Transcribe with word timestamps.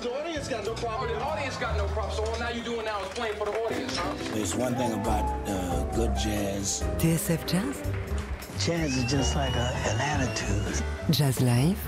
The 0.00 0.12
audience 0.12 0.46
got 0.46 0.64
no 0.64 0.74
problem. 0.74 1.10
The 1.10 1.20
audience 1.24 1.56
got 1.56 1.76
no 1.76 1.86
problem. 1.88 2.14
So 2.14 2.24
all 2.24 2.38
now 2.38 2.50
you're 2.50 2.64
doing 2.64 2.84
now 2.84 3.02
is 3.02 3.08
playing 3.08 3.34
for 3.34 3.46
the 3.46 3.52
audience, 3.64 3.96
huh? 3.96 4.14
There's 4.32 4.54
one 4.54 4.76
thing 4.76 4.92
about 4.92 5.24
uh, 5.48 5.84
good 5.94 6.14
jazz. 6.14 6.84
TSF 6.98 7.46
Jazz 7.46 7.82
Jazz 8.64 8.96
is 8.96 9.10
just 9.10 9.34
like 9.34 9.54
a, 9.54 9.72
an 9.90 10.00
attitude. 10.00 10.84
Jazz 11.10 11.40
Live, 11.40 11.78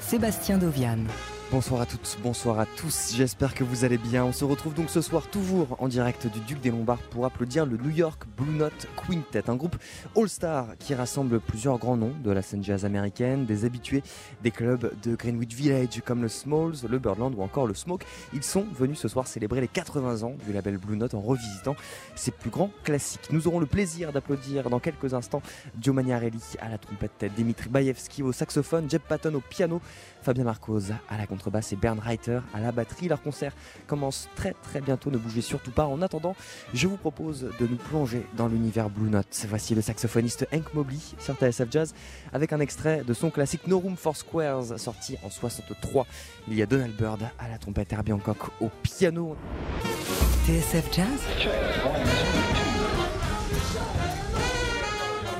Sébastien 0.00 0.60
Dovian. 0.60 1.08
Bonsoir 1.52 1.80
à 1.80 1.86
toutes, 1.86 2.18
bonsoir 2.24 2.58
à 2.58 2.66
tous, 2.66 3.12
j'espère 3.14 3.54
que 3.54 3.62
vous 3.62 3.84
allez 3.84 3.98
bien. 3.98 4.24
On 4.24 4.32
se 4.32 4.44
retrouve 4.44 4.74
donc 4.74 4.90
ce 4.90 5.00
soir 5.00 5.28
toujours 5.28 5.76
en 5.80 5.86
direct 5.86 6.26
du 6.26 6.40
Duc 6.40 6.60
des 6.60 6.72
Lombards 6.72 7.02
pour 7.10 7.24
applaudir 7.24 7.64
le 7.64 7.76
New 7.76 7.90
York 7.90 8.24
Blue 8.36 8.52
Note 8.52 8.88
Quintet, 8.96 9.48
un 9.48 9.54
groupe 9.54 9.76
all-star 10.16 10.76
qui 10.80 10.92
rassemble 10.92 11.38
plusieurs 11.38 11.78
grands 11.78 11.96
noms 11.96 12.12
de 12.24 12.32
la 12.32 12.42
scène 12.42 12.64
jazz 12.64 12.84
américaine, 12.84 13.46
des 13.46 13.64
habitués 13.64 14.02
des 14.42 14.50
clubs 14.50 14.90
de 15.04 15.14
Greenwich 15.14 15.54
Village 15.54 16.02
comme 16.04 16.20
le 16.20 16.28
Smalls, 16.28 16.84
le 16.88 16.98
Birdland 16.98 17.32
ou 17.36 17.42
encore 17.42 17.68
le 17.68 17.74
Smoke. 17.74 18.04
Ils 18.34 18.42
sont 18.42 18.66
venus 18.76 18.98
ce 18.98 19.06
soir 19.06 19.28
célébrer 19.28 19.60
les 19.60 19.68
80 19.68 20.24
ans 20.24 20.34
du 20.44 20.52
label 20.52 20.78
Blue 20.78 20.96
Note 20.96 21.14
en 21.14 21.20
revisitant 21.20 21.76
ses 22.16 22.32
plus 22.32 22.50
grands 22.50 22.72
classiques. 22.82 23.28
Nous 23.30 23.46
aurons 23.46 23.60
le 23.60 23.66
plaisir 23.66 24.12
d'applaudir 24.12 24.68
dans 24.68 24.80
quelques 24.80 25.14
instants 25.14 25.42
Joe 25.80 25.94
Magnarelli 25.94 26.42
à 26.60 26.68
la 26.68 26.78
trompette, 26.78 27.24
Dimitri 27.36 27.68
Baevski 27.68 28.24
au 28.24 28.32
saxophone, 28.32 28.90
Jeb 28.90 29.02
Patton 29.02 29.34
au 29.34 29.40
piano, 29.40 29.80
Fabien 30.26 30.42
Marcos 30.42 30.90
à 31.08 31.16
la 31.16 31.28
contrebasse 31.28 31.72
et 31.72 31.76
Bernd 31.76 32.00
Reiter 32.00 32.40
à 32.52 32.58
la 32.58 32.72
batterie. 32.72 33.06
Leur 33.06 33.22
concert 33.22 33.52
commence 33.86 34.28
très 34.34 34.54
très 34.54 34.80
bientôt, 34.80 35.08
ne 35.12 35.18
bougez 35.18 35.40
surtout 35.40 35.70
pas. 35.70 35.86
En 35.86 36.02
attendant, 36.02 36.34
je 36.74 36.88
vous 36.88 36.96
propose 36.96 37.48
de 37.60 37.66
nous 37.68 37.76
plonger 37.76 38.26
dans 38.36 38.48
l'univers 38.48 38.90
Blue 38.90 39.08
Note. 39.08 39.46
Voici 39.48 39.76
le 39.76 39.82
saxophoniste 39.82 40.48
Hank 40.52 40.74
Mobley 40.74 40.98
sur 41.20 41.36
TSF 41.36 41.70
Jazz 41.70 41.94
avec 42.32 42.52
un 42.52 42.58
extrait 42.58 43.04
de 43.06 43.14
son 43.14 43.30
classique 43.30 43.68
No 43.68 43.78
Room 43.78 43.96
for 43.96 44.16
Squares 44.16 44.80
sorti 44.80 45.16
en 45.22 45.30
63. 45.30 46.08
Il 46.48 46.54
y 46.54 46.62
a 46.62 46.66
Donald 46.66 46.96
Byrd 46.96 47.22
à 47.38 47.48
la 47.48 47.58
trompette, 47.58 47.92
Herbie 47.92 48.12
Hancock 48.12 48.38
au 48.60 48.68
piano. 48.82 49.36
TSF 50.44 50.92
Jazz 50.92 51.06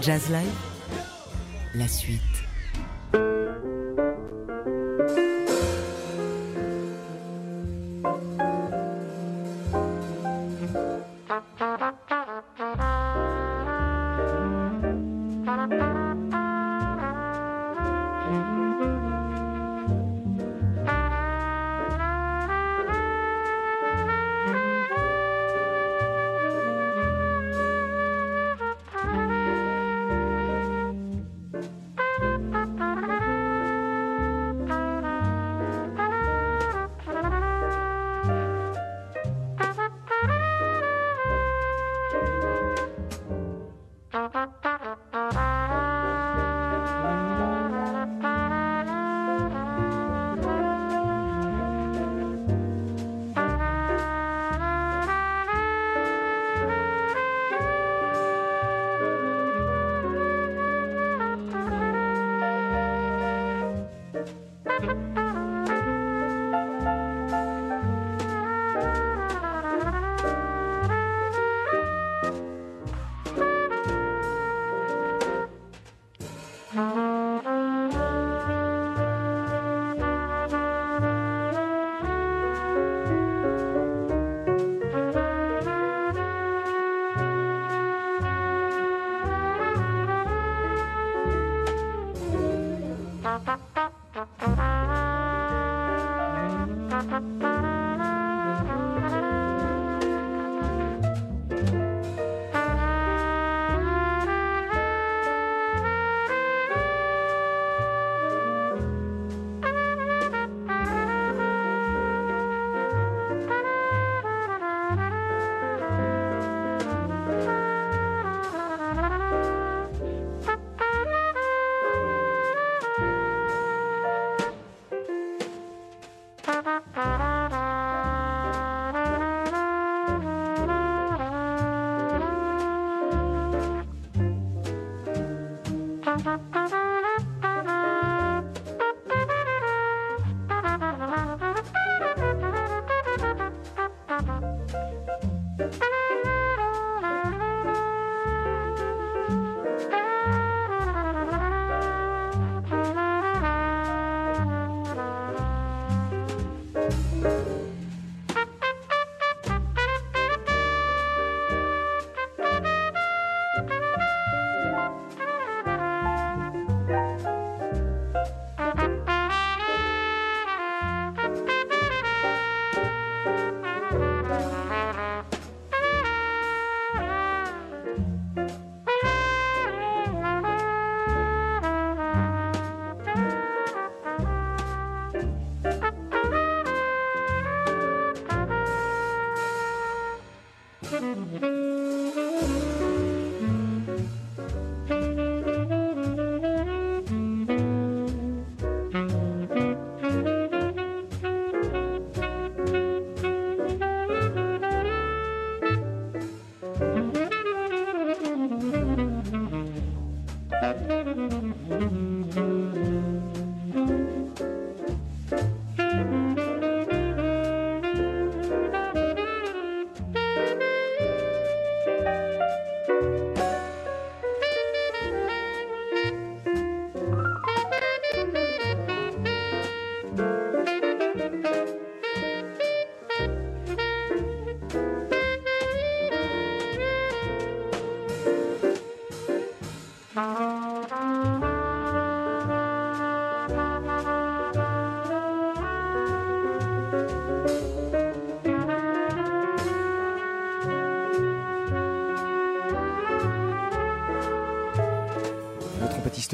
Jazz 0.00 0.30
Live 0.30 0.54
La 1.74 1.88
suite. 1.88 2.20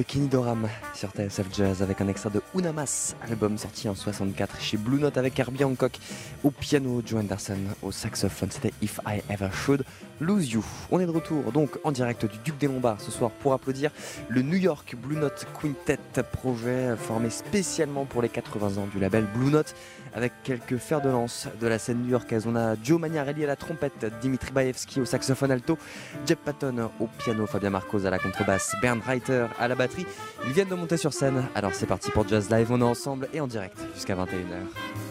Kenny 0.01 0.29
Doram 0.29 0.69
sur 0.95 1.11
TSF 1.11 1.47
Jazz 1.55 1.83
avec 1.83 2.01
un 2.01 2.09
extrait 2.09 2.31
de 2.31 2.41
Unamas, 2.55 3.15
album 3.29 3.59
sorti 3.59 3.91
en 3.91 3.95
64 3.95 4.59
chez 4.59 4.79
Blue 4.79 4.99
Note 4.99 5.19
avec 5.19 5.39
Herbie 5.39 5.65
Hancock 5.65 5.99
au 6.43 6.51
piano, 6.51 7.03
Joe 7.05 7.21
Anderson 7.21 7.59
au 7.83 7.93
saxophone. 7.93 8.51
C'était 8.51 8.73
If 8.81 9.01
I 9.07 9.21
Ever 9.29 9.51
Should 9.53 9.85
Lose 10.21 10.53
You. 10.53 10.65
On 10.91 11.01
est 11.01 11.07
de 11.07 11.11
retour 11.11 11.53
donc 11.53 11.79
en 11.85 11.93
direct 11.93 12.27
du 12.27 12.39
Duc 12.39 12.59
des 12.59 12.67
Lombards 12.67 13.01
ce 13.01 13.11
soir 13.11 13.31
pour 13.31 13.53
applaudir 13.53 13.91
le 14.29 14.43
New 14.43 14.57
York 14.57 14.95
Blue 14.97 15.17
Note 15.17 15.47
Quintet, 15.61 15.99
projet 16.33 16.97
formé 16.97 17.31
spécialement 17.31 18.05
pour 18.05 18.23
les 18.23 18.29
80 18.29 18.81
ans 18.81 18.87
du 18.93 18.99
label 18.99 19.27
Blue 19.35 19.51
Note 19.51 19.75
avec 20.15 20.33
quelques 20.43 20.77
fers 20.77 21.01
de 21.01 21.09
lance 21.09 21.49
de 21.61 21.67
la 21.67 21.79
scène 21.79 22.03
new-yorkaise. 22.03 22.47
On 22.47 22.57
a 22.57 22.75
Joe 22.83 23.01
Magnarelli 23.01 23.45
à 23.45 23.47
la 23.47 23.57
trompette, 23.57 24.07
Dimitri 24.21 24.53
Baevski 24.53 25.01
au 25.01 25.05
saxophone 25.05 25.51
alto, 25.51 25.79
Jeff 26.27 26.39
Patton 26.39 26.91
au 27.01 27.07
piano, 27.19 27.47
Fabien 27.47 27.71
Marcos 27.71 28.05
à 28.05 28.11
la 28.11 28.19
contrebasse, 28.19 28.75
Bernd 28.83 29.03
Reiter 29.03 29.47
à 29.59 29.69
la 29.69 29.75
batterie. 29.75 30.07
Ils 30.47 30.53
viennent 30.53 30.69
de 30.69 30.75
monter 30.75 30.97
sur 30.97 31.13
scène. 31.13 31.45
Alors 31.55 31.75
c'est 31.75 31.87
parti 31.87 32.11
pour 32.11 32.29
Jazz 32.29 32.51
Live. 32.51 32.69
On 32.71 32.81
est 32.81 32.85
ensemble 32.85 33.29
et 33.33 33.41
en 33.41 33.47
direct 33.47 33.79
jusqu'à 33.95 34.15
21h. 34.15 35.02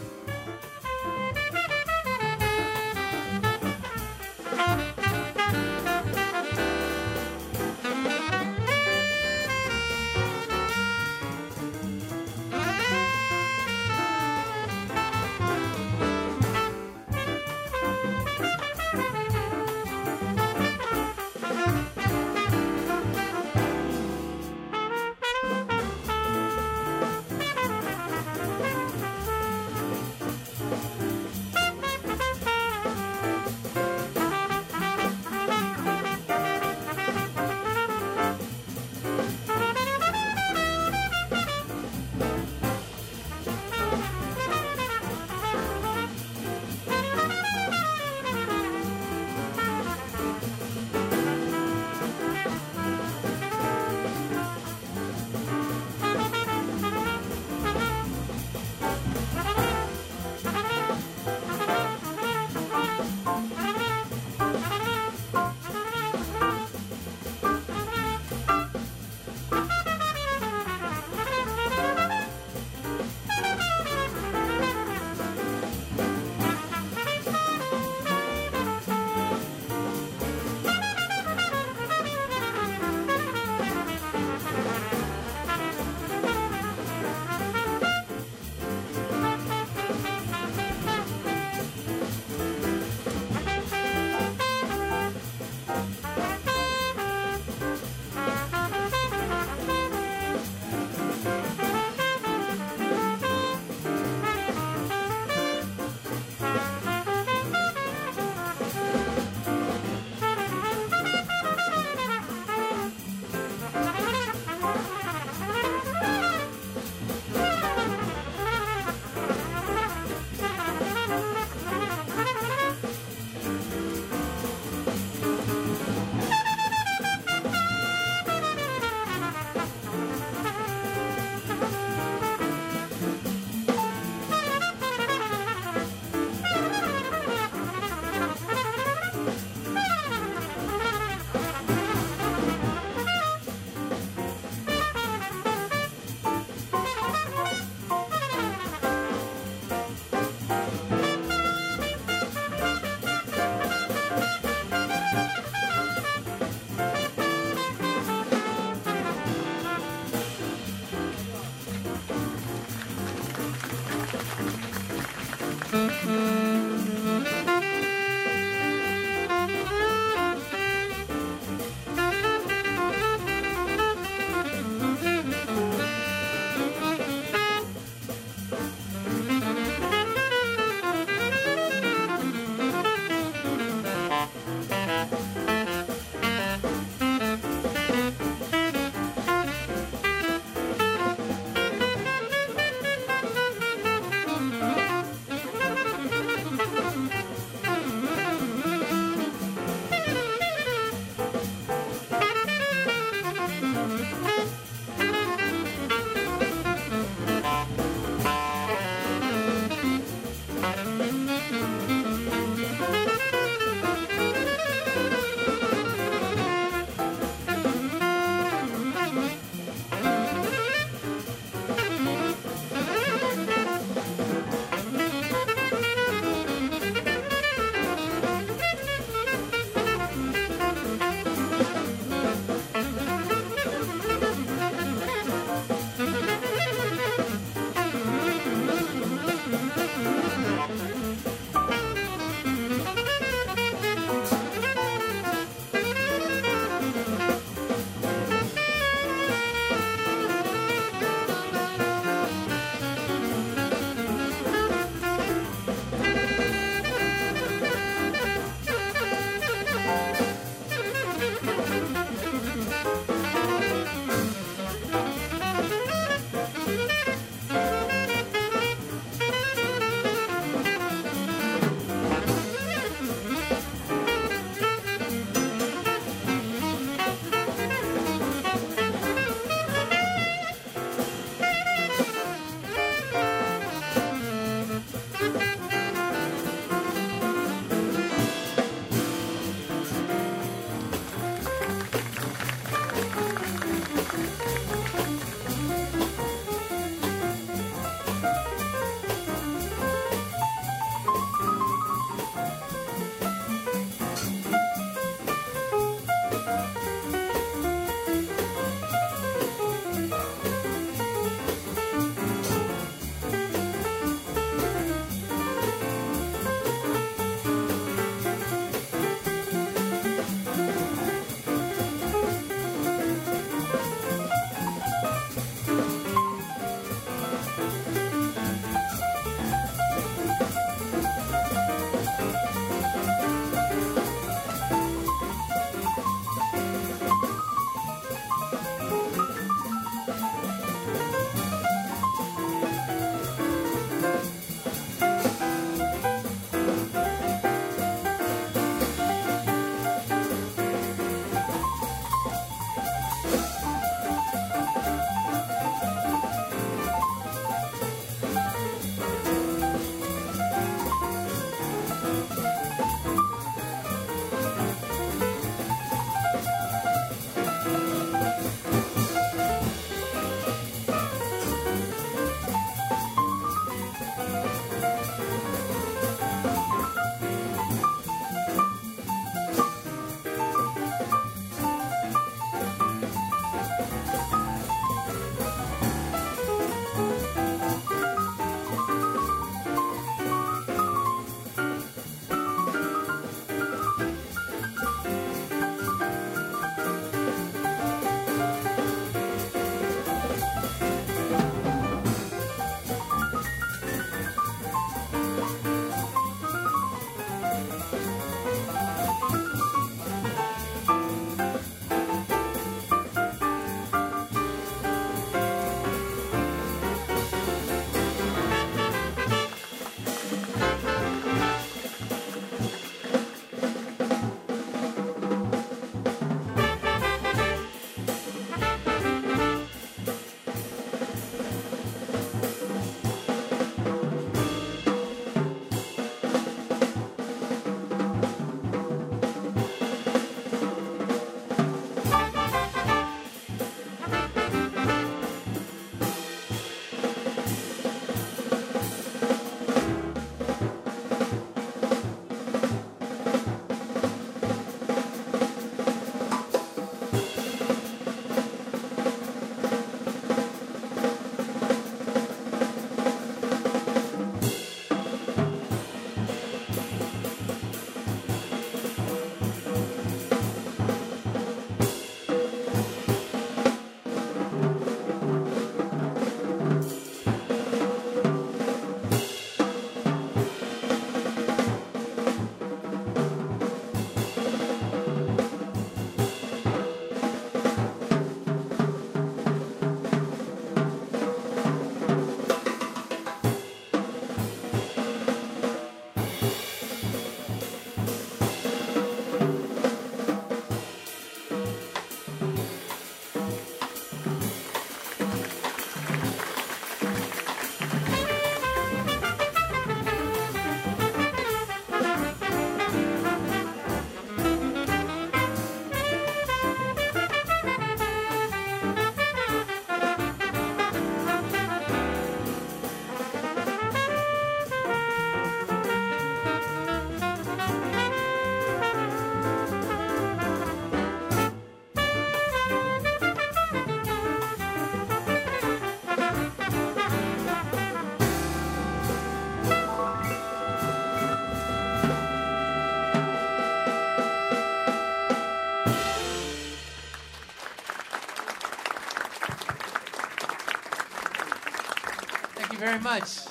Very 552.92 553.04
much. 553.04 553.46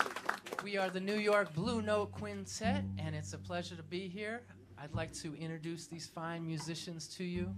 We 0.63 0.77
are 0.77 0.91
the 0.91 0.99
New 0.99 1.15
York 1.15 1.51
Blue 1.55 1.81
Note 1.81 2.11
Quintet, 2.11 2.83
and 2.99 3.15
it's 3.15 3.33
a 3.33 3.39
pleasure 3.39 3.75
to 3.75 3.81
be 3.81 4.07
here. 4.07 4.43
I'd 4.77 4.93
like 4.93 5.11
to 5.13 5.33
introduce 5.33 5.87
these 5.87 6.05
fine 6.05 6.45
musicians 6.45 7.07
to 7.15 7.23
you. 7.23 7.49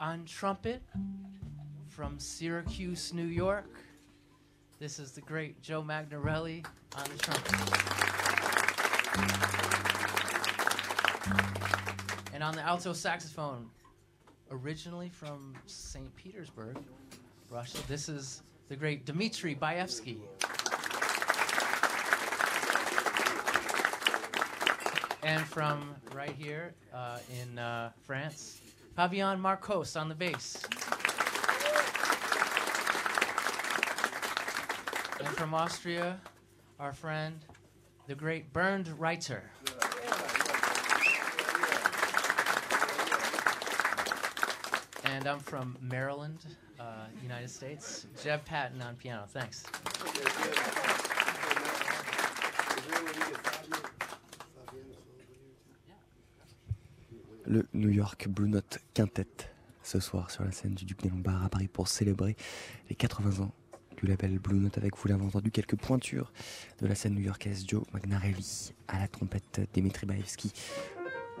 On 0.00 0.24
trumpet, 0.24 0.82
from 1.88 2.18
Syracuse, 2.18 3.12
New 3.14 3.26
York, 3.26 3.70
this 4.80 4.98
is 4.98 5.12
the 5.12 5.20
great 5.20 5.62
Joe 5.62 5.80
Magnarelli 5.80 6.66
on 6.96 7.04
the 7.04 7.18
trumpet. 7.18 7.54
And 12.34 12.42
on 12.42 12.56
the 12.56 12.62
alto 12.62 12.92
saxophone, 12.92 13.70
originally 14.50 15.08
from 15.08 15.54
St. 15.66 16.12
Petersburg, 16.16 16.78
Russia, 17.48 17.78
this 17.86 18.08
is 18.08 18.42
the 18.68 18.76
great 18.76 19.06
Dmitry 19.06 19.54
Baevsky. 19.54 20.18
And 25.22 25.44
from 25.46 25.94
right 26.14 26.34
here 26.38 26.74
uh, 26.94 27.18
in 27.40 27.58
uh, 27.58 27.90
France, 28.02 28.60
Fabian 28.94 29.40
Marcos 29.40 29.96
on 29.96 30.08
the 30.08 30.14
bass. 30.14 30.64
And 35.20 35.28
from 35.36 35.54
Austria, 35.54 36.20
our 36.78 36.92
friend, 36.92 37.38
the 38.06 38.14
great 38.14 38.52
Bernd 38.52 38.88
Reiter. 38.98 39.50
And 45.18 45.26
I'm 45.26 45.40
from 45.40 45.76
Maryland, 45.82 46.38
uh, 46.78 47.08
United 47.24 47.50
States. 47.50 48.06
Jeb 48.22 48.44
Patton 48.44 48.80
on 48.80 48.94
piano. 48.94 49.24
Thanks. 49.26 49.64
Le 57.46 57.66
New 57.74 57.88
York 57.88 58.28
Blue 58.28 58.48
Note 58.48 58.78
Quintet 58.94 59.26
ce 59.82 59.98
soir 59.98 60.30
sur 60.30 60.44
la 60.44 60.52
scène 60.52 60.74
du 60.74 60.84
Duc 60.84 61.02
des 61.02 61.08
Lombards 61.08 61.44
à 61.46 61.48
Paris 61.48 61.66
pour 61.66 61.88
célébrer 61.88 62.36
les 62.88 62.94
80 62.94 63.42
ans 63.42 63.50
du 63.96 64.06
label 64.06 64.38
Blue 64.38 64.60
Note 64.60 64.78
avec 64.78 64.96
vous 64.96 65.08
l'avez 65.08 65.24
entendu 65.24 65.50
quelques 65.50 65.76
pointures 65.76 66.32
de 66.80 66.86
la 66.86 66.94
scène 66.94 67.14
new-yorkaise 67.14 67.64
Joe 67.66 67.82
Magnarelli 67.92 68.72
à 68.86 69.00
la 69.00 69.08
trompette 69.08 69.62
Dimitri 69.72 70.06
Baevski 70.06 70.52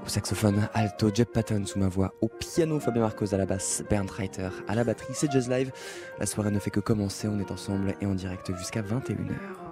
au 0.04 0.08
saxophone 0.08 0.68
alto 0.74 1.10
Jeb 1.14 1.28
Patton 1.28 1.64
sous 1.66 1.78
ma 1.78 1.88
voix. 1.88 2.14
Au 2.20 2.28
piano 2.28 2.80
Fabien 2.80 3.02
Marcos 3.02 3.34
à 3.34 3.36
la 3.36 3.46
basse 3.46 3.82
Bernd 3.88 4.10
Reiter 4.10 4.48
à 4.66 4.74
la 4.74 4.84
batterie. 4.84 5.14
C'est 5.14 5.30
Jazz 5.30 5.48
Live. 5.48 5.70
La 6.18 6.26
soirée 6.26 6.50
ne 6.50 6.58
fait 6.58 6.70
que 6.70 6.80
commencer. 6.80 7.28
On 7.28 7.38
est 7.38 7.50
ensemble 7.50 7.94
et 8.00 8.06
en 8.06 8.14
direct 8.14 8.50
jusqu'à 8.56 8.82
21h 8.82 9.67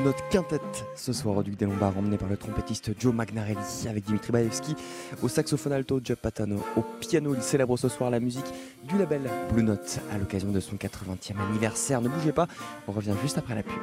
Blue 0.00 0.06
Note 0.06 0.24
Quintet 0.30 0.60
ce 0.96 1.12
soir 1.12 1.36
au 1.36 1.42
Duc 1.42 1.56
des 1.56 1.66
Lombards, 1.66 1.98
emmené 1.98 2.16
par 2.16 2.28
le 2.28 2.38
trompettiste 2.38 2.92
Joe 2.98 3.12
Magnarelli 3.12 3.86
avec 3.86 4.04
Dimitri 4.04 4.32
Baevski 4.32 4.74
au 5.22 5.28
saxophone 5.28 5.74
alto, 5.74 6.00
Joe 6.02 6.16
Patano 6.16 6.56
au 6.76 6.82
piano. 7.00 7.34
Il 7.34 7.42
célèbre 7.42 7.76
ce 7.76 7.88
soir 7.90 8.08
la 8.10 8.18
musique 8.18 8.46
du 8.84 8.96
label 8.96 9.22
Blue 9.52 9.62
Note 9.62 10.00
à 10.10 10.16
l'occasion 10.16 10.52
de 10.52 10.60
son 10.60 10.76
80e 10.76 11.38
anniversaire. 11.50 12.00
Ne 12.00 12.08
bougez 12.08 12.32
pas, 12.32 12.46
on 12.88 12.92
revient 12.92 13.14
juste 13.22 13.36
après 13.36 13.54
la 13.54 13.62
pub. 13.62 13.74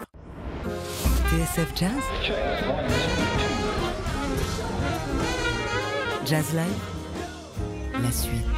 TSF 1.29 1.71
Jazz 1.75 1.91
Jazz 6.25 6.53
Live 6.53 8.01
La 8.01 8.11
suite. 8.11 8.56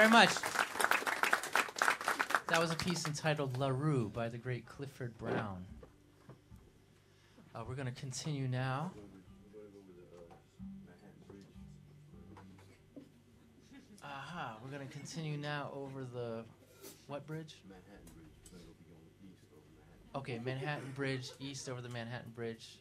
Very 0.00 0.12
much. 0.12 0.30
That 2.48 2.58
was 2.58 2.70
a 2.70 2.76
piece 2.76 3.06
entitled 3.06 3.58
La 3.58 3.68
Rue 3.68 4.08
by 4.08 4.30
the 4.30 4.38
great 4.38 4.64
Clifford 4.64 5.18
Brown. 5.18 5.62
Uh, 7.54 7.64
we're 7.68 7.74
going 7.74 7.92
to 7.92 8.00
continue 8.00 8.48
now. 8.48 8.92
Aha, 14.02 14.56
we're 14.64 14.70
going 14.70 14.88
to 14.88 14.90
continue 14.90 15.36
now 15.36 15.70
over 15.74 16.06
the 16.14 16.44
what 17.06 17.26
bridge? 17.26 17.56
Manhattan 17.68 18.00
Bridge. 18.50 18.62
Okay, 20.14 20.40
Manhattan 20.42 20.92
Bridge, 20.96 21.28
east 21.40 21.68
over 21.68 21.82
the 21.82 21.90
Manhattan 21.90 22.32
Bridge, 22.34 22.78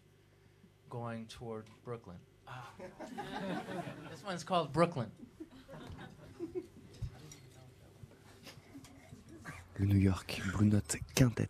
going 0.89 1.25
toward 1.25 1.65
Brooklyn. 1.83 2.17
Ah. 2.47 2.69
this 4.09 4.23
one's 4.23 4.45
called 4.45 4.71
Brooklyn. 4.71 5.11
Le 9.79 9.85
New 9.85 9.97
York 9.97 10.41
Blue 10.57 10.67
Note 10.67 10.97
Quintet 11.15 11.47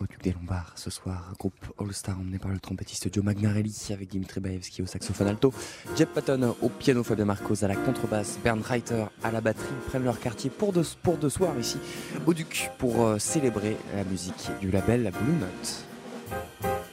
au 0.00 0.06
Duc 0.06 0.22
des 0.22 0.32
Lombards 0.32 0.72
ce 0.76 0.88
soir. 0.88 1.34
Groupe 1.38 1.66
All-Star 1.78 2.18
emmené 2.18 2.38
par 2.38 2.50
le 2.50 2.58
trompettiste 2.58 3.12
Joe 3.14 3.22
Magnarelli 3.22 3.90
avec 3.92 4.08
Dimitri 4.08 4.40
Baevski 4.40 4.80
au 4.80 4.86
saxophone 4.86 5.26
alto, 5.26 5.52
Jeff 5.94 6.08
Patton 6.08 6.56
au 6.62 6.70
piano, 6.70 7.04
Fabien 7.04 7.26
Marcos 7.26 7.64
à 7.64 7.68
la 7.68 7.76
contrebasse, 7.76 8.38
Bernd 8.42 8.62
Reiter 8.64 9.04
à 9.22 9.30
la 9.30 9.42
batterie 9.42 9.74
prennent 9.88 10.04
leur 10.04 10.20
quartier 10.20 10.48
pour 10.48 10.72
deux, 10.72 10.86
pour 11.02 11.18
soirs 11.30 11.58
ici 11.58 11.78
au 12.26 12.32
Duc 12.32 12.70
pour 12.78 13.04
euh, 13.04 13.18
célébrer 13.18 13.76
la 13.94 14.04
musique 14.04 14.50
du 14.62 14.70
label 14.70 15.12
Blue 15.22 15.34
Note. 15.34 16.87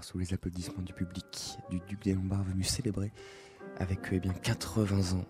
Sous 0.00 0.18
les 0.18 0.34
applaudissements 0.34 0.82
du 0.82 0.92
public 0.92 1.58
du 1.70 1.80
Duc 1.88 2.02
des 2.02 2.14
Lombards 2.14 2.44
venu 2.44 2.64
célébrer 2.64 3.12
avec 3.78 4.00
eh 4.12 4.20
bien 4.20 4.32
80 4.32 5.18
ans 5.18 5.24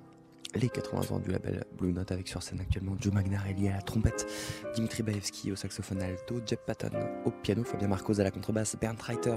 les 0.54 0.68
80 0.68 1.14
ans 1.14 1.18
du 1.18 1.30
label 1.30 1.64
Blue 1.76 1.92
Note 1.92 2.12
avec 2.12 2.28
sur 2.28 2.42
scène 2.42 2.60
actuellement 2.60 2.96
Joe 2.98 3.12
Magnarelli 3.12 3.68
à 3.68 3.74
la 3.74 3.82
trompette, 3.82 4.26
Dimitri 4.74 5.02
Baevski 5.02 5.52
au 5.52 5.56
saxophone 5.56 6.00
alto, 6.02 6.40
Jeff 6.46 6.60
Patton 6.66 6.90
au 7.24 7.30
piano, 7.30 7.64
Fabien 7.64 7.88
Marcos 7.88 8.20
à 8.20 8.24
la 8.24 8.30
contrebasse, 8.30 8.76
Bernd 8.80 9.00
Reiter 9.00 9.36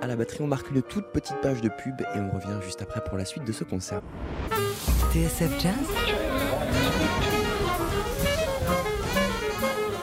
à 0.00 0.06
la 0.06 0.16
batterie. 0.16 0.42
On 0.42 0.46
marque 0.46 0.70
une 0.70 0.82
toute 0.82 1.12
petite 1.12 1.40
page 1.42 1.60
de 1.60 1.68
pub 1.68 2.00
et 2.00 2.18
on 2.18 2.30
revient 2.30 2.60
juste 2.64 2.82
après 2.82 3.02
pour 3.04 3.18
la 3.18 3.24
suite 3.24 3.44
de 3.44 3.52
ce 3.52 3.64
concert. 3.64 4.02
TSF 5.12 5.60
Jazz? 5.60 5.74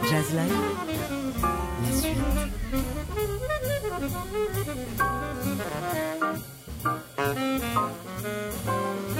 Jazz 0.09 0.33
Live? 0.33 0.90
Thank 4.01 4.15
you. 8.65 9.10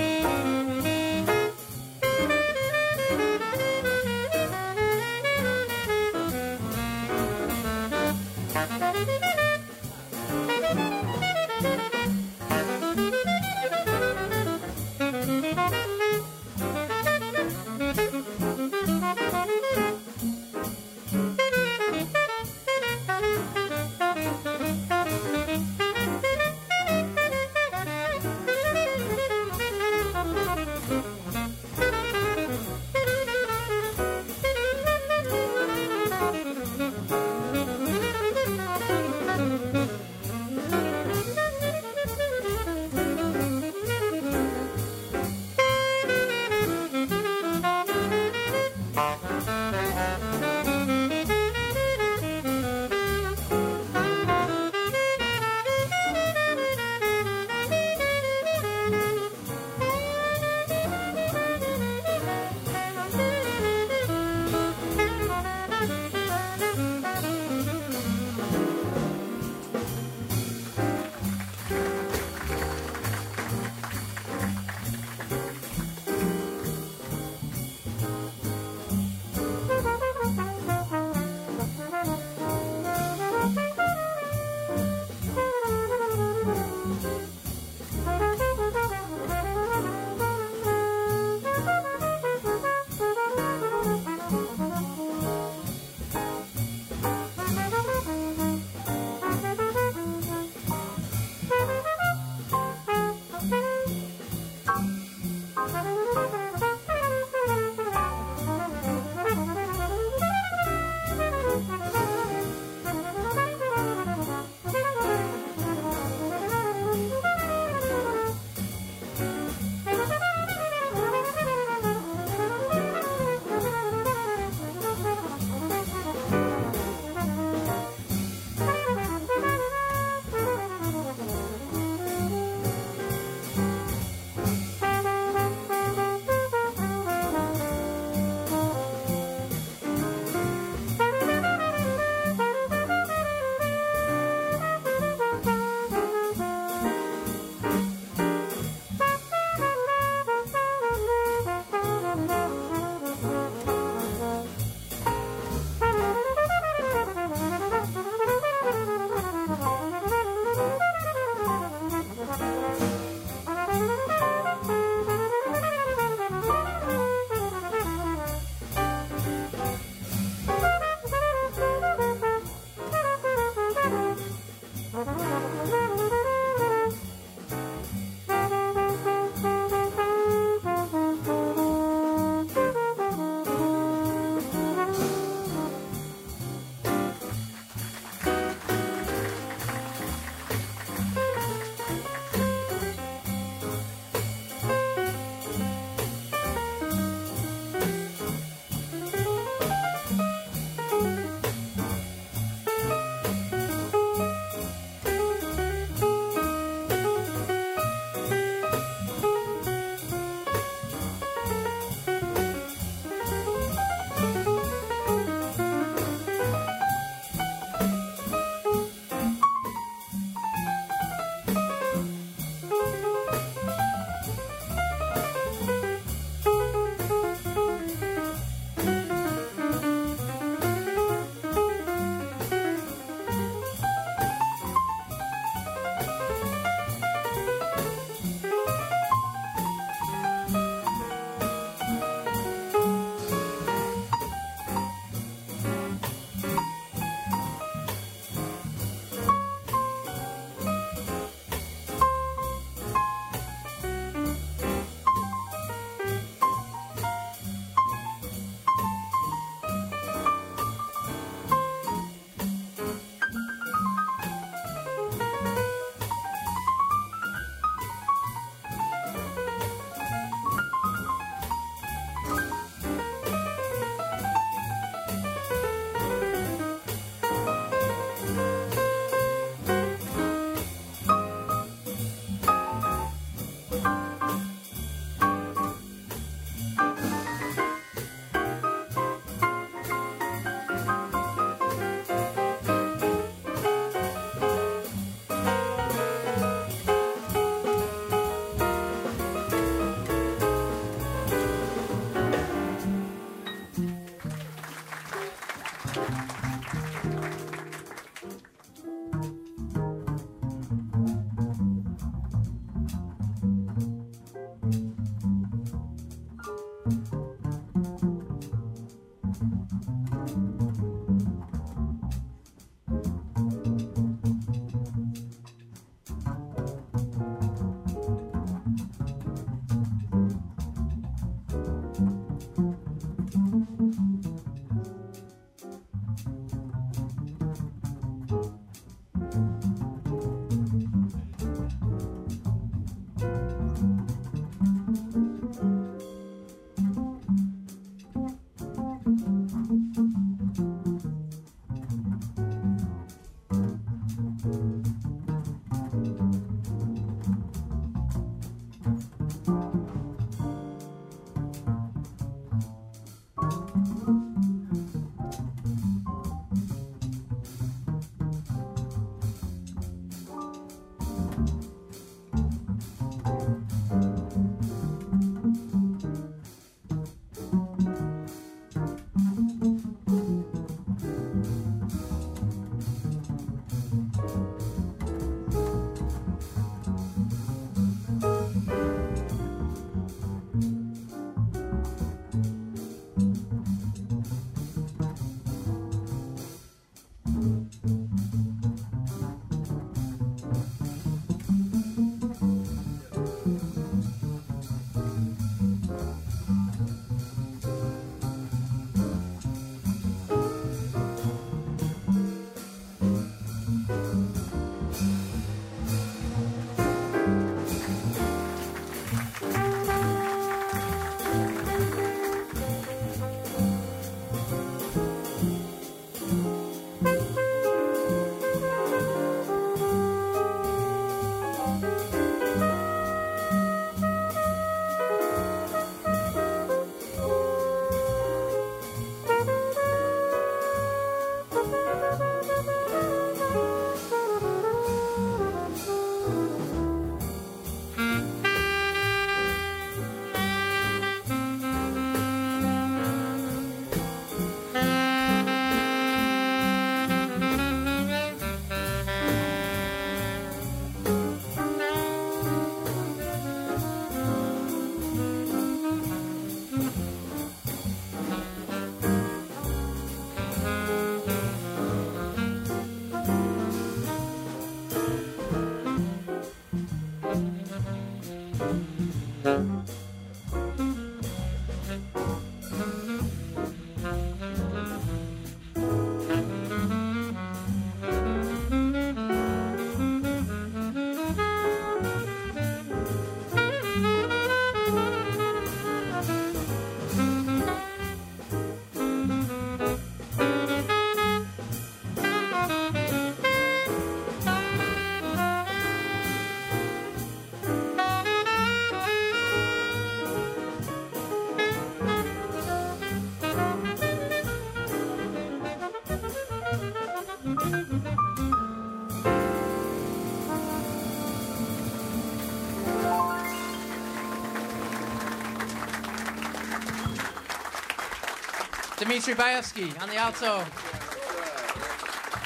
Dmitry 529.01 529.33
Baevsky 529.33 529.99
on 529.99 530.09
the 530.09 530.15
alto. 530.15 530.63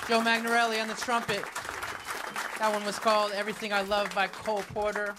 Joe 0.08 0.22
Magnarelli 0.22 0.82
on 0.82 0.88
the 0.88 0.94
trumpet. 0.94 1.44
That 2.60 2.72
one 2.72 2.86
was 2.86 2.98
called 2.98 3.34
Everything 3.34 3.74
I 3.74 3.82
Love 3.82 4.16
by 4.16 4.28
Cole 4.28 4.64
Porter. 4.74 5.16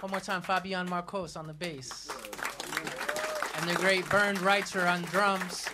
One 0.00 0.10
more 0.10 0.20
time, 0.20 0.42
Fabian 0.42 0.86
Marcos 0.90 1.36
on 1.36 1.46
the 1.46 1.54
bass. 1.54 2.10
And 3.56 3.70
the 3.70 3.74
great 3.76 4.06
Bernd 4.10 4.36
Reitzer 4.40 4.86
on 4.86 5.00
drums. 5.04 5.70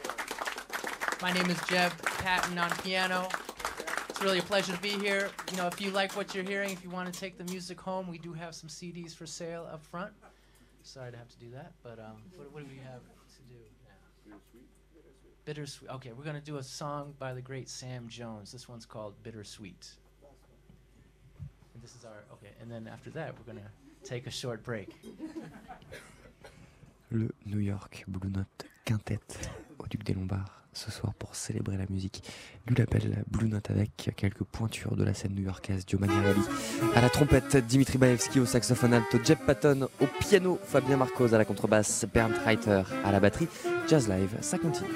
My 1.20 1.32
name 1.32 1.50
is 1.50 1.61
Jeb 1.66 1.90
Patton 2.02 2.56
on 2.56 2.70
piano. 2.84 3.26
It's 4.11 4.22
really 4.22 4.38
a 4.38 4.42
pleasure 4.42 4.72
to 4.72 4.80
be 4.80 4.90
here. 4.90 5.28
You 5.50 5.56
know, 5.56 5.66
if 5.66 5.80
you 5.80 5.90
like 5.90 6.14
what 6.14 6.36
you're 6.36 6.44
hearing, 6.44 6.70
if 6.70 6.84
you 6.84 6.90
want 6.90 7.12
to 7.12 7.20
take 7.20 7.36
the 7.36 7.44
music 7.50 7.80
home, 7.80 8.08
we 8.08 8.18
do 8.18 8.32
have 8.32 8.54
some 8.54 8.70
CDs 8.70 9.12
for 9.12 9.26
sale 9.26 9.68
up 9.72 9.82
front. 9.82 10.12
Sorry 10.84 11.11
to 11.11 11.18
have 11.18 11.28
to 11.30 11.38
do 11.40 11.50
that, 11.50 11.72
but 11.82 11.98
um, 11.98 12.22
what, 12.36 12.52
what 12.52 12.62
do 12.62 12.70
we 12.70 12.80
have? 12.84 13.00
Bittersweet. 15.45 15.91
Okay, 15.91 16.12
we're 16.16 16.24
going 16.24 16.36
to 16.36 16.43
do 16.43 16.59
a 16.59 16.62
song 16.62 17.14
by 17.18 17.34
the 17.34 17.41
great 17.41 17.68
Sam 17.68 18.09
Jones. 18.09 18.53
This 18.53 18.68
one's 18.68 18.86
called 18.86 19.14
Bittersweet. 19.22 19.97
And 21.74 21.82
this 21.82 21.95
is 21.95 22.05
our. 22.05 22.24
Okay, 22.34 22.53
and 22.61 22.70
then 22.70 22.88
after 22.93 23.11
that, 23.11 23.34
we're 23.38 23.53
going 23.53 23.64
to 23.64 24.09
take 24.09 24.26
a 24.26 24.30
short 24.30 24.62
break. 24.62 24.95
Le 27.12 27.28
New 27.45 27.59
York 27.59 28.05
Blue 28.07 28.30
Note 28.30 28.66
Quintet 28.84 29.18
au 29.78 29.86
Duc 29.88 30.05
des 30.05 30.14
Lombards 30.14 30.61
ce 30.72 30.91
soir 30.91 31.12
pour 31.14 31.34
célébrer 31.34 31.76
la 31.76 31.86
musique 31.91 32.22
du 32.66 32.74
label 32.74 33.24
Blue 33.28 33.49
Note 33.49 33.70
avec 33.70 34.12
quelques 34.16 34.45
pointures 34.45 34.97
de 34.97 35.05
la 35.05 35.14
scène 35.14 35.34
new-yorkaise. 35.34 35.84
Joe 35.86 36.01
à 36.95 37.01
la 37.01 37.11
trompette, 37.11 37.57
Dimitri 37.57 37.99
Baevski 37.99 38.41
au 38.41 38.47
saxophone 38.47 38.95
alto, 38.95 39.18
Jeb 39.24 39.38
Patton 39.47 39.88
au 40.01 40.07
piano, 40.20 40.59
Fabien 40.62 40.97
Marcos 40.97 41.34
à 41.34 41.38
la 41.38 41.45
contrebasse, 41.45 42.07
Bernd 42.12 42.34
Reiter 42.45 42.82
à 43.05 43.12
la 43.12 43.20
batterie. 43.20 43.49
Jazz 43.91 44.09
Live, 44.09 44.36
ça 44.41 44.57
continue. 44.57 44.88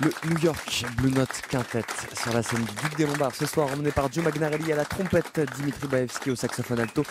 Le 0.00 0.10
New 0.28 0.38
York 0.38 0.84
Blue 0.96 1.10
Note 1.10 1.42
Quintet 1.48 1.84
sur 2.14 2.32
la 2.32 2.42
scène 2.42 2.64
du 2.64 2.74
Duc 2.74 2.96
des 2.96 3.06
Lombards. 3.06 3.34
Ce 3.34 3.46
soir, 3.46 3.68
emmené 3.72 3.90
par 3.90 4.10
Joe 4.12 4.24
Magnarelli 4.24 4.72
à 4.72 4.76
la 4.76 4.84
trompette, 4.84 5.40
Dimitri 5.56 5.86
Baevski 5.88 6.30
au 6.30 6.36
saxophone 6.36 6.80
alto, 6.80 7.04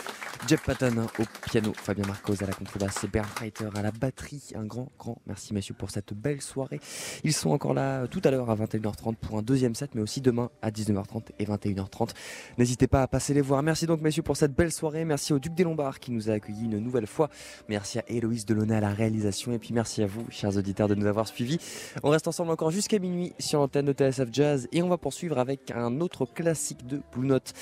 Jeff 0.48 0.64
Patton 0.64 1.08
au 1.18 1.24
piano, 1.50 1.74
Fabien 1.76 2.06
Marcos 2.06 2.44
à 2.44 2.46
la 2.46 2.54
contrebasse 2.54 3.04
et 3.04 3.08
Bernd 3.08 3.28
Reiter 3.40 3.70
à 3.74 3.82
la 3.82 3.92
batterie. 3.92 4.52
Un 4.54 4.66
grand, 4.66 4.92
grand 5.00 5.20
merci 5.26 5.56
messieurs 5.56 5.74
pour 5.78 5.90
cette 5.90 6.14
belle 6.14 6.42
soirée. 6.42 6.80
Ils 7.24 7.34
sont 7.34 7.50
encore 7.50 7.74
là 7.74 8.06
tout 8.08 8.22
à 8.24 8.30
l'heure 8.30 8.52
à 8.52 8.56
21h30 8.56 9.16
pour 9.16 9.40
un 9.40 9.42
deuxième 9.42 9.74
set, 9.74 9.96
mais 9.96 10.02
aussi 10.02 10.22
demain 10.22 10.52
à 10.62 10.70
19h30 10.70 11.30
et 11.40 11.46
21h30. 11.46 12.12
N'hésitez 12.60 12.86
pas 12.86 13.02
à 13.02 13.08
passer 13.08 13.34
les 13.34 13.42
voir. 13.42 13.64
Merci 13.64 13.88
donc 13.88 14.02
messieurs 14.02 14.22
pour 14.22 14.38
cette 14.38 14.54
belle 14.54 14.72
soirée. 14.72 15.04
Merci 15.04 15.34
au 15.34 15.40
Duc 15.40 15.56
des 15.56 15.64
Lombards 15.64 16.00
qui 16.00 16.12
nous 16.12 16.30
a 16.30 16.34
accueillis 16.34 16.66
une 16.66 16.78
nouvelle 16.78 17.08
fois. 17.08 17.30
Merci 17.68 17.98
à 17.98 18.04
Héloïse 18.08 18.46
Delaunay 18.46 18.76
à 18.76 18.82
la 18.82 18.94
réalisation 18.94 19.52
et 19.52 19.58
puis 19.58 19.74
merci 19.74 20.04
à 20.04 20.08
vous, 20.08 20.26
chers 20.30 20.56
auditeurs, 20.58 20.88
de 20.88 20.96
nous 20.96 21.08
avoir 21.08 21.28
suivis. 21.28 21.58
On 22.04 22.10
reste 22.10 22.28
ensemble 22.28 22.52
encore 22.52 22.70
jusqu'à 22.70 23.00
minuit 23.00 23.34
sur 23.40 23.60
l'antenne 23.60 23.86
de 23.86 23.94
TSF 23.94 24.30
Jazz 24.32 24.68
et 24.72 24.84
on 24.84 24.90
va 24.90 24.98
poursuivre 24.98 25.40
avec 25.40 25.72
un 25.72 26.02
autre 26.02 26.26
classique 26.26 26.86
de 26.86 27.02
Blue 27.14 27.28
Note, 27.28 27.54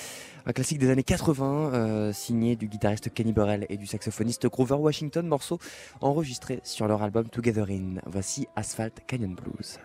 un 0.45 0.51
classique 0.51 0.77
des 0.77 0.89
années 0.89 1.03
80, 1.03 1.73
euh, 1.73 2.11
signé 2.11 2.57
du 2.57 2.67
guitariste 2.67 3.13
Kenny 3.13 3.31
Burrell 3.31 3.65
et 3.69 3.77
du 3.77 3.87
saxophoniste 3.87 4.45
Grover 4.47 4.75
Washington, 4.75 5.25
morceau 5.25 5.57
enregistré 6.01 6.59
sur 6.63 6.85
leur 6.85 7.01
album 7.01 7.29
Together 7.29 7.65
In. 7.69 8.01
Voici 8.05 8.47
Asphalt 8.57 8.99
Canyon 9.07 9.35
Blues. 9.35 9.79